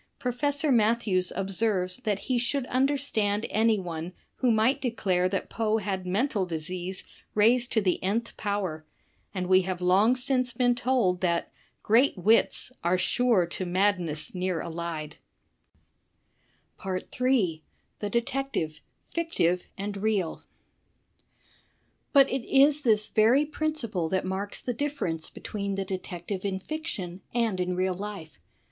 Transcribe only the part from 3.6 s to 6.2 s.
one who might declare that Poe had